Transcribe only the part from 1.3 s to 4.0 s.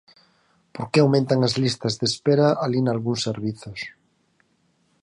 as listas de espera alí nalgúns servizos?